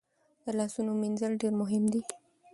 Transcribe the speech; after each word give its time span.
د 0.43 0.45
لاسونو 0.59 0.91
مینځل 1.01 1.33
ډیر 1.41 1.53
مهم 1.61 1.83
دي۔ 1.93 2.01